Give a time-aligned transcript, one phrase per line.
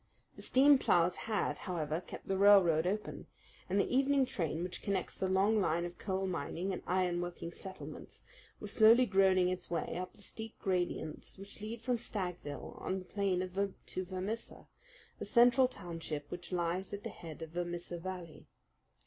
[0.35, 3.27] The steam ploughs had, however, kept the railroad open,
[3.69, 7.51] and the evening train which connects the long line of coal mining and iron working
[7.51, 8.23] settlements
[8.59, 13.05] was slowly groaning its way up the steep gradients which lead from Stagville on the
[13.05, 13.41] plain
[13.85, 14.65] to Vermissa,
[15.19, 18.47] the central township which lies at the head of Vermissa Valley.